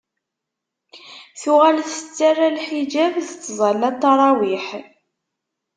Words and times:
Tuɣal 1.41 1.77
tettarra 1.89 2.47
lḥiǧab, 2.55 3.13
tettẓalla 3.27 3.89
ttarawiḥ. 3.95 4.67